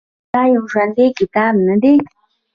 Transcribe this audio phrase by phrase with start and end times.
[0.29, 1.95] آیا دا یو ژوندی کتاب نه دی؟